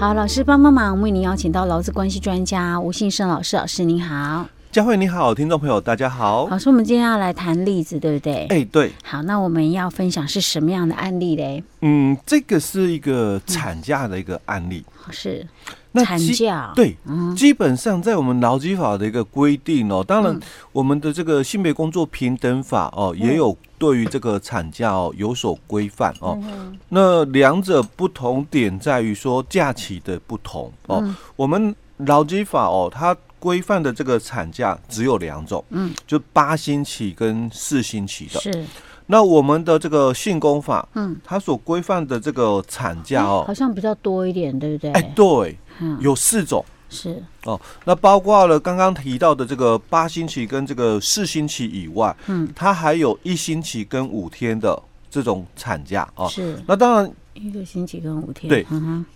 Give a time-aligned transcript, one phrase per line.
[0.00, 4.46] 好，老师帮帮忙，为您邀请到劳资关系专家吴信胜老师，老师您好，
[4.78, 6.46] 佳慧你好，听众朋友大家好。
[6.48, 8.46] 老师，我们今天要来谈例子，对不对？
[8.46, 8.92] 哎，对。
[9.02, 11.60] 好，那我们要分享是什么样的案例嘞？
[11.80, 15.44] 嗯，这个是一个产假的一个案例，嗯、是。
[15.90, 16.96] 那产假对，
[17.36, 20.38] 基本上在我们劳基法的一个规定哦，当然
[20.70, 26.40] 我们的这个性别工作平等法哦，也有对于这个产假哦有所规范哦。
[26.88, 31.02] 那两者不同点在于说假期的不同哦。
[31.34, 38.40] 我们劳基法哦，它规范的这个产假只有两种，嗯，就八星期跟四星期的。
[38.40, 38.64] 是。
[39.10, 44.92] 那我们的这个性工法，嗯，它所规范的这个产假哦，好像比较多一点，对不对？
[44.92, 45.58] 哎，对。
[46.00, 54.76] 有四种是哦，那包括了刚刚提到的这个八星期跟这个四星期以外，嗯，它还有一星期跟五天的
[55.08, 56.28] 这种产假哦。
[56.28, 58.66] 是，那当然一个星期跟五天，对，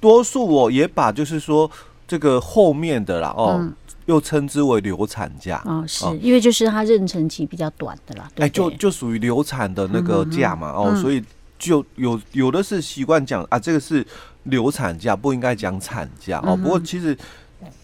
[0.00, 1.68] 多数我也把就是说
[2.06, 3.68] 这个后面的啦哦，
[4.06, 5.62] 又称之为流产假。
[5.64, 11.22] 哦，是因为就是它妊娠期比较短的啦，哎，就就属于流产的那个假嘛哦，所以
[11.58, 14.06] 就有有的是习惯讲啊，这个是。
[14.46, 16.40] 流产假不应该讲产假。
[16.42, 17.16] 哦，不过其实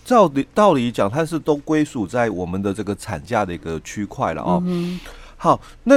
[0.04, 4.60] 照理道理讲，它是都归属在我们的这个产假的一个区块了哦。
[5.36, 5.94] 好，那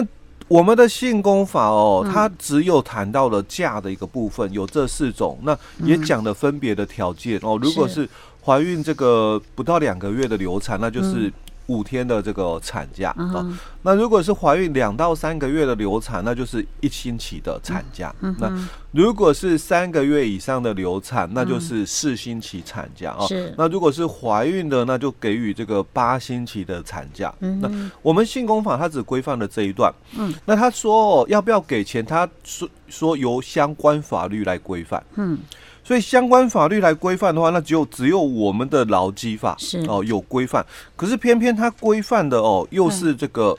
[0.47, 7.39] 我们的性功法哦，它只有谈到了假的一个部分，有这四种，那也讲了分别的条件。
[7.41, 7.57] 哦。
[7.59, 8.07] 如果是
[8.45, 11.31] 怀孕这个不到两个月的流产，那就是。
[11.67, 13.53] 五天的这个产假啊，uh.
[13.83, 18.13] 那如果是怀孕两到三个月的流产，那就是一星期的产假。
[18.21, 18.35] Uh.
[18.39, 23.25] 那如果是三个月以上的流产，那就是四星期产假啊。
[23.25, 23.53] 是。
[23.57, 27.33] 那如果是怀孕的，那就给予这个八星期的产假。
[27.39, 27.59] Uh huh.
[27.61, 29.93] 那我们性工法它只规范了这一段。
[30.17, 30.35] 嗯、uh。
[30.43, 32.05] 那他说哦，要不要给钱？
[32.05, 35.01] 他说说由相关法律来规范。
[35.15, 35.39] 嗯、uh。
[35.83, 39.79] 所以相关法律来规范的话，那只有只有我们的劳基法是。
[39.87, 40.65] 哦有规范，
[40.95, 43.57] 可是偏偏它规范的哦又是这个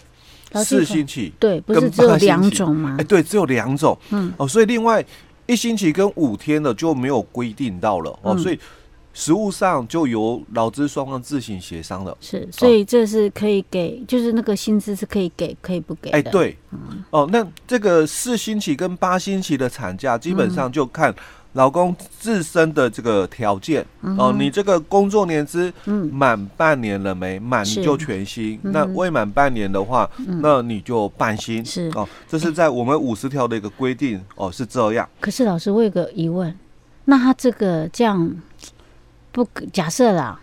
[0.65, 2.97] 四星期，对，不是只有两种吗？
[2.99, 4.33] 哎，对，只有两种，嗯。
[4.37, 5.05] 哦，所以另外
[5.47, 8.17] 一星期跟五天的就没有规定到了。
[8.23, 8.59] 哦，所以
[9.13, 12.17] 实务上就由劳资双方自行协商了。
[12.21, 16.11] 是，所以这是可以给，就是那个薪资是可以给，可以不给。
[16.11, 16.57] 哎，对，
[17.11, 21.13] 哦，那这个四星期跟八星期的产假，基本上就看。
[21.55, 25.71] 老公自身的这个条件、嗯、哦，你这个工作年资
[26.11, 27.39] 满半年了没？
[27.39, 28.59] 满就全薪。
[28.63, 31.63] 嗯、那未满半年的话，嗯、那你就半薪。
[31.63, 35.07] 是哦，这是在我们五十条的一个规定、欸、哦，是这样。
[35.21, 36.57] 可是老师，我有个疑问，
[37.05, 38.35] 那他这个这样
[39.31, 40.41] 不假设啦，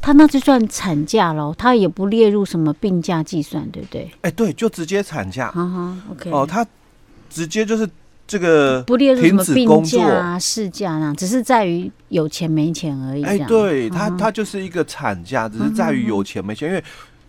[0.00, 4.02] 他那就算产假喽，他也不列入什么病假计算，对不对？
[4.20, 5.52] 哎、欸，对，就直接产假。
[5.56, 6.30] 嗯哈，OK。
[6.30, 6.64] 哦，他
[7.28, 7.88] 直接就是。
[8.26, 13.22] 这个不列入什么病假啊、事假啊，只是在于有钱没钱而已。
[13.22, 16.68] 哎，对，它它就是一个产假，只是在于有钱没钱。
[16.68, 16.82] 因为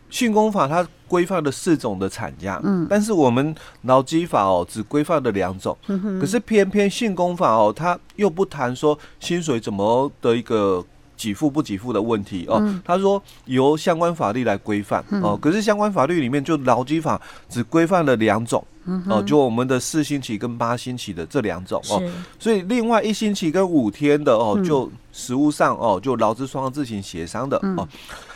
[0.09, 5.77] 性工法它规范了四种的产假，嗯，但是我们劳基法哦只规范了两种，
[6.21, 10.85] 可是偏偏性工法哦，它又不谈说薪水怎么的一个。
[11.23, 18.61] 给付不给付的问题哦，嗯、他说由相关法律来规范哦，可是相关法律里面就劳基法只规范了两种、
[19.07, 22.03] 哦，就我们的四星期跟八星期的这两种哦，
[22.37, 27.87] 所以另外一星期跟五天的哦，就实务上哦，就劳资双方自行协商的、嗯、哦。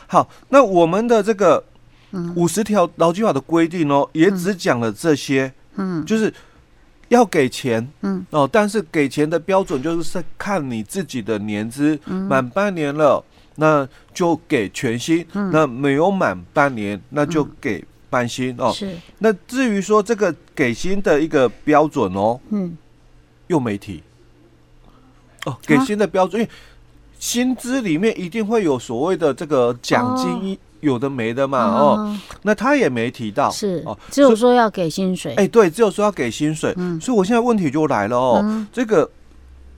[0.08, 1.62] 好，那我们的这个
[2.36, 6.34] 五十条劳基法的规定哦，也只讲了这些，嗯，就是。
[7.10, 13.24] 要给钱，嗯哦，但是给钱的标准就是看你自己的年资满半年了，
[13.56, 18.72] 那就给全薪；那没有满半年，那就给半薪哦。
[18.74, 18.96] 是。
[19.20, 22.78] 那至于说这个给薪的一个标准哦，嗯，
[23.48, 24.04] 又没提。
[25.46, 26.54] 哦，给薪的标准，因为
[27.20, 35.34] 薪资里面一定会有所谓的这个奖金有的没的嘛哦，那他也没提到是哦，只有说要给薪水。
[35.36, 36.74] 哎，对，只有说要给薪水。
[36.78, 39.10] 嗯，所以我现在问题就来了哦，这个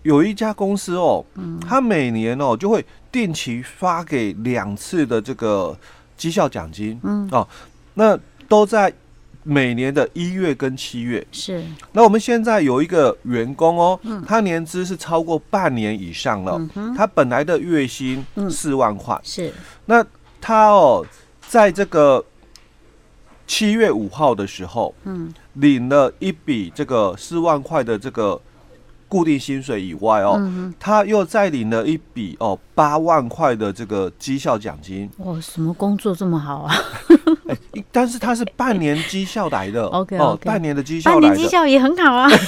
[0.03, 1.24] 有一家公司哦，
[1.65, 5.77] 他每年哦就会定期发给两次的这个
[6.18, 7.47] 绩效奖金，嗯哦，
[7.94, 8.94] 那都在。
[9.50, 11.25] 每年的一月跟七月。
[11.31, 16.62] 是，那我们现在有一个员工哦，他年资是超过半年以上了，
[16.96, 19.51] 他本来的月薪四万块，是，
[19.86, 20.06] 那
[20.40, 21.04] 他哦，
[21.48, 22.24] 在这个
[23.48, 28.40] 七月五号的时候，嗯，领了一笔这个四万块的这个
[29.07, 30.40] 固定薪水以外哦，
[30.80, 35.10] 他又再领了一笔哦八万块的这个绩效奖金。
[35.18, 36.75] 哇，什么工作这么好啊？
[37.50, 40.22] 欸、但是他是半年绩效来的，OK，, okay.
[40.22, 42.30] 哦，半年的绩效，半年绩效也很好啊。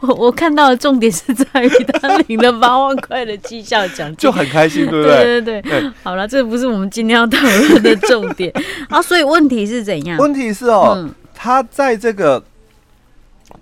[0.00, 1.68] 我我看到的重点是在于
[2.00, 5.16] 他领了八万块的绩效奖金，就很开心，对不对？
[5.16, 5.80] 对对对。
[5.80, 8.52] 对好了，这不是我们今天要讨论的重点
[8.88, 9.00] 啊。
[9.00, 10.18] 所以问题是怎样？
[10.18, 12.42] 问题是哦，嗯、他在这个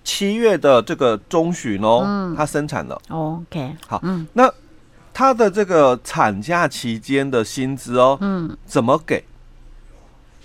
[0.02, 3.00] 七月的这个中旬哦，嗯、他生产了。
[3.08, 4.52] OK，好，嗯，那。
[5.14, 9.24] 他的这个产假期间的薪资哦，嗯，怎么给？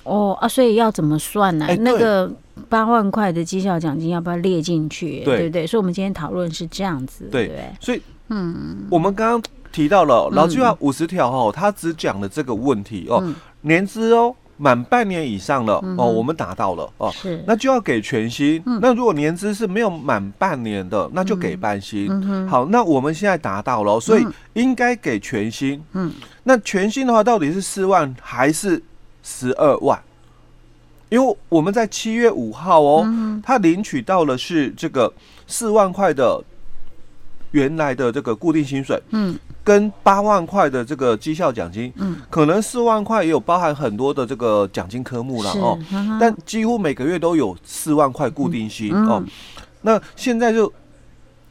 [0.04, 1.68] 哦啊，所以要怎么算呢？
[1.80, 2.32] 那个
[2.70, 5.24] 八万块的绩效奖金要不要列进去？
[5.26, 5.68] 对不对？
[5.68, 7.66] 所以，我们今天讨论是这样子，对不对？
[7.82, 13.22] 所以，嗯，我们刚刚提到了劳基法五十条哦，他只讲了这个问题哦，
[13.62, 14.34] 年资哦。
[14.62, 18.62] 满半年以上了哦，我们达到了哦，是，那就要给全薪。
[18.82, 22.48] 那如果年资是没有满半年的，那就给半薪。
[22.48, 25.82] 好，那我们现在达到了，所以应该给全薪。
[25.94, 26.12] 嗯，
[26.44, 28.84] 那全薪的话，到底是四万还是
[29.24, 29.98] 十二万？
[31.08, 35.12] 因为我们在七月五号哦，他领取到了是这个
[35.48, 36.44] 四万块的
[37.52, 39.02] 原来的这个固定薪水。
[39.12, 39.40] 嗯。
[39.70, 45.78] 跟八万块的这个绩效奖金，嗯，可能四万块也有包含很多的这个奖金科目了哦，
[46.20, 49.24] 但几乎每个月都有四万块固定薪哦。
[49.84, 50.74] 那现在就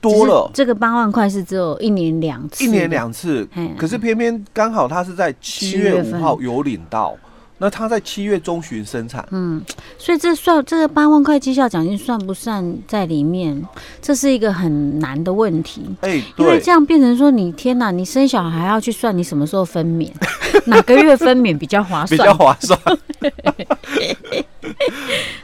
[0.01, 3.49] 多了，这个八万块是只有一年两次，一年两次，
[3.79, 7.17] 可是偏偏刚好他是在七月五号有领到。
[7.59, 9.61] 那他在七月中旬生产，嗯，
[9.99, 13.61] 所以这算这个八万块绩效奖金算不算在里面？
[14.01, 20.09] 这是一个很难的问题，哎，因为这样变成说，你天哪，你生小孩要去算你什么时候分娩，
[20.67, 22.17] 哪个月分娩比较划算？
[22.17, 22.79] 比较划算。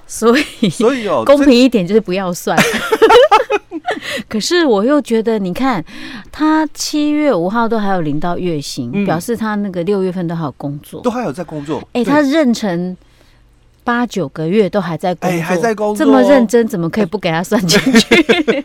[0.07, 2.57] 所以，所以哦，公平一点就是不要算。
[4.29, 5.85] 可是我又觉得，你看
[6.31, 11.79] 他七月五号都还有领到月薪，嗯、表示他那个六月份都还有工作，都还有在工作。
[11.93, 12.97] 哎、欸，他妊娠
[13.83, 18.65] 八九个月都还在工作，哎、欸，还在工作，这么认真，怎么可以不给他算进去？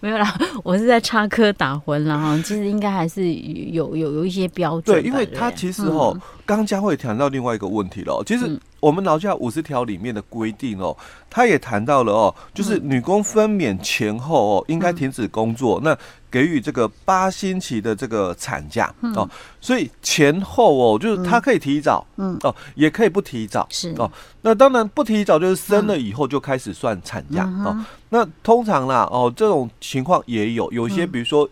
[0.00, 2.36] 没有啦，我是在插科打诨了哈。
[2.44, 5.00] 其实应该还是有有有一些标准。
[5.00, 6.16] 对，因为他其实哦，
[6.46, 8.22] 刚刚佳慧谈到另外一个问题了。
[8.24, 10.96] 其实我们劳教五十条里面的规定哦，
[11.28, 15.80] 他也谈到了哦，就是女工分娩前后哦，应该停止工作。
[15.82, 15.96] 那
[16.30, 19.28] 给予这个八星期的这个产假哦，
[19.60, 24.10] 所以前后哦，就是他可以提早，嗯哦，也可以不提早，是哦。
[24.42, 27.76] 那当然不提早就是生了以后就开始算产假哦。
[28.10, 31.48] 那通常啦哦，这种情况也有，有些比如说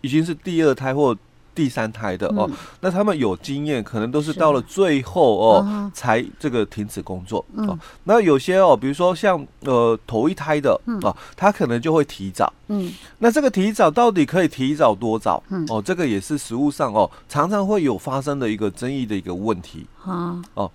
[0.00, 1.14] 已经是第二胎或
[1.58, 2.48] 第三胎的哦，
[2.80, 7.76] 那他们有经验，可能都是到了最后哦才这个停止工作哦。
[8.04, 12.52] 那有些哦，比如说像呃头一胎的哦，他可能就会提早。
[12.68, 15.42] 嗯，那这个提早到底可以提早多早？
[15.48, 20.40] 嗯，哦，这个也是实物上哦常常会有发生的一个争议的一个问题啊。
[20.54, 20.70] 哦，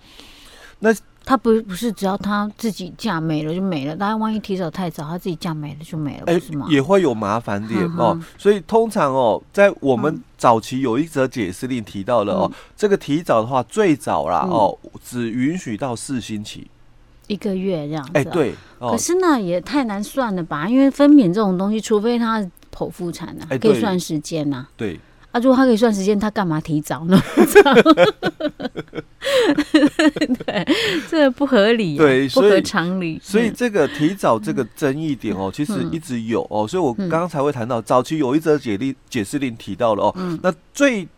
[0.80, 0.94] 那。
[1.24, 6.66] 他不不是只要他自己嫁没了就没了，大家万一提早太早，他自己嫁没了就没了，哎，是吗？
[6.68, 8.20] 也会有麻烦点哦。
[8.36, 16.66] 所以通常哦，在我们早期有一则解释令提到了哦，这个提早的话最早啦哦，只允许到四星期，
[17.26, 18.10] 一个月这样子。
[18.14, 18.54] 哎，对。
[18.78, 20.68] 可是那也太难算了吧？
[20.68, 22.38] 因为分娩这种东西，除非他
[22.70, 24.66] 剖腹产呢，可以算时间呐。
[24.76, 25.00] 对。
[25.34, 27.20] 啊，如果他可以算时间，他干嘛提早呢？
[30.46, 30.64] 对，
[31.10, 33.20] 这个不合理，对，不合常理。
[33.20, 36.68] 所以这个提早这个争议点哦，其实一直有哦。
[36.68, 41.08] 所以我刚刚才会谈到，早期有一则解例解释令提到了哦，那最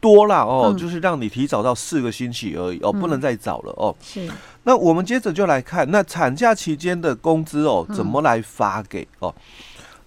[0.00, 3.94] 多啦哦，就是让你提早到四个星期而已哦，不能再早了哦。
[4.02, 4.26] 是。
[4.62, 9.34] 那我们接着就来看，那产假期间的工资哦，怎么来发给哦？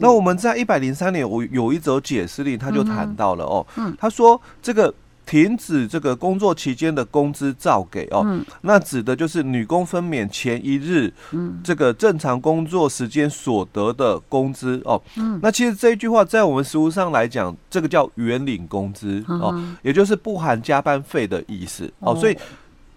[0.02, 3.66] 那我们在一百零三年，我有一则解释令，他就谈到了哦，
[3.98, 4.94] 他说这个
[5.24, 8.44] 停止这个工作期间的工资照给哦，嗯。
[8.62, 11.62] 那指的就是女工分娩前一日，嗯。
[11.64, 15.02] 这个正常工作时间所得的工资哦。
[15.16, 15.40] 嗯。
[15.42, 22.12] 那其实这一句话在我们实务上来讲，这个叫原领工资哦嗯，也就是不含加班费的意思哦。
[22.12, 22.16] 哦。
[22.16, 22.36] 所以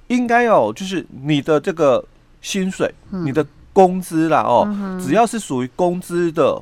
[0.09, 2.05] 应该哦，就是你的这个
[2.41, 3.25] 薪水，嗯。
[3.25, 4.67] 你的工资啦哦，
[5.01, 6.61] 只要是属于工资的。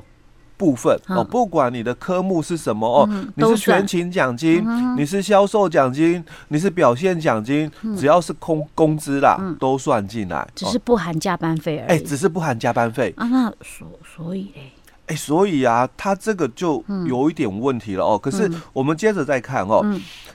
[0.63, 4.63] 部分哦，嗯不管你的科目是什么哦，嗯你是全勤奖金，
[4.95, 10.47] 你是销售奖金，你是表现奖金，只要是空工资啦，都算进来。
[10.55, 11.99] 只是不含加班费而已。
[11.99, 13.13] 哎，只是不含加班费。
[13.17, 14.71] 啊，那所所以嘞，
[15.07, 18.17] 哎，所以啊，他这个就有一点问题了哦。
[18.17, 19.85] 可是我们接着再看哦，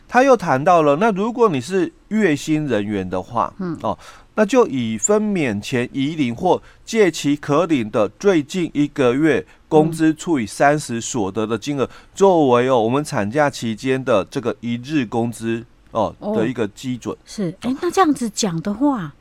[0.07, 3.97] 他又谈到了，那如果你是月薪人员的话，嗯哦。
[4.39, 17.17] 那就以分娩前已领或借其可领的最近一个月工资除以三十所得的金额，作为哦我们产假期间的这个一日工资哦的一个基准。
[17.27, 19.13] 是，哎，那这样子讲的话，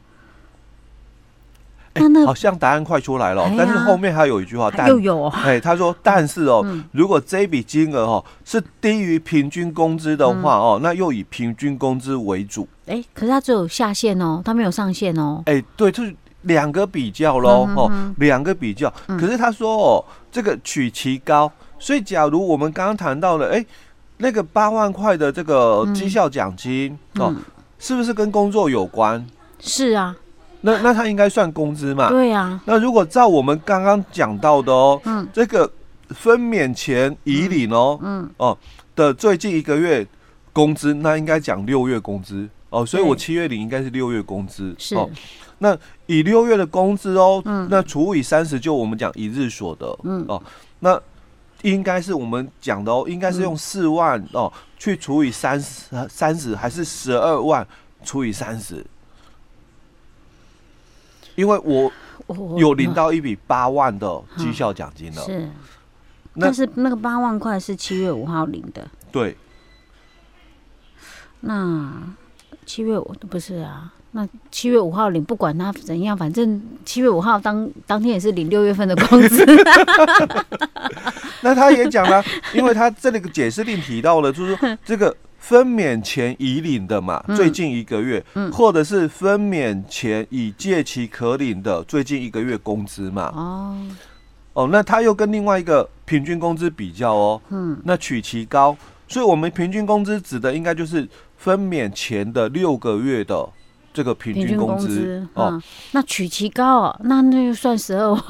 [1.98, 12.68] 哎，好像答案快出来了，但是后面还有一句话，但又有，哎，他说， 但是哦，如果这笔金额哦是低于平均工资的话哦，那又以平均工资为主。
[12.86, 15.42] 哎，可是他只有下限哦，他没有上限哦。
[15.46, 18.94] 哎，对，就是两个比较喽，哦，两个比较。
[19.08, 23.66] 可是他说哦，这个取其高，所以假如我们刚刚谈到了，哎，
[24.18, 27.36] 那个八万块的这个绩效奖金哦，
[27.80, 29.26] 是不是跟工作有关？
[29.60, 30.16] 是啊。
[30.62, 32.10] 那那他应该算工资嘛？
[32.10, 32.60] 对啊。
[32.66, 35.72] 那如果照我们刚刚讲到的哦，嗯，这个
[36.10, 38.58] 分娩前已领哦，嗯哦
[38.96, 40.06] 的最近一个月
[40.52, 42.48] 工资，那应该讲六月工资。
[42.70, 44.76] 哦，所以我七月领应该是六月工资。
[44.78, 44.96] 是。
[44.96, 45.10] 哦。
[45.60, 50.26] 那以六月的工资哦，嗯，那除以三十，就我们讲一日所得，嗯。
[50.28, 50.42] 哦，
[50.80, 51.00] 那
[51.62, 57.66] 应该是我们讲的哦，应该是用四万哦去除以三十，三十还是十二万
[58.04, 58.86] 除以三十？
[61.38, 61.92] 因为我
[62.58, 65.48] 有领到一笔八万的绩效奖金了，是，
[66.40, 69.38] 但是那个八万块是七月五号领的，对。
[71.42, 71.94] 那
[72.66, 73.94] 七月五不是啊？
[74.14, 79.46] 那七月五号领，不管他怎样，反正七月五号当当天也是领六月份的工资。
[81.42, 82.24] 那他也讲了，
[82.56, 85.16] 因为他这里个解释令提到了，就是说这个。
[85.40, 93.32] 分娩前已领的嘛，最近一个月，或者是分娩前已借其可领的最近一个月工资嘛。
[93.34, 93.78] 哦，
[94.54, 97.42] 哦，那他又跟另外一个平均工资比较哦。
[97.50, 98.76] 嗯，那取其高，
[99.08, 103.48] 所以我们平均工资指的应该就是分娩前的六个月的
[103.94, 105.62] 这个平均工资哦、嗯。
[105.92, 108.22] 那取其高哦，那那就算十二万，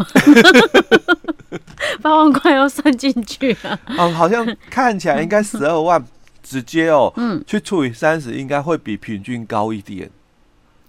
[2.04, 3.80] 八万块要算进去啊。
[3.98, 6.04] 哦，好像看起来应该十二万。
[6.48, 10.10] 直接哦，嗯，去除以三十，应该会比平均高一点，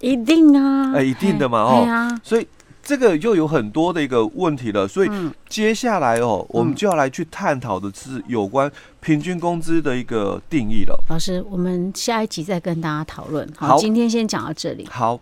[0.00, 2.46] 一定啊，哎、欸，一定的嘛，哦，啊、所以
[2.82, 5.10] 这个又有很多的一个问题了，所以
[5.48, 10.96] 接下来哦，嗯、我们就要来去探讨的是有关平均工资的一个定义了。
[11.08, 13.46] 老师，我们下一集再跟大家讨论。
[13.56, 14.86] 好，好今天先讲到这里。
[14.90, 15.20] 好。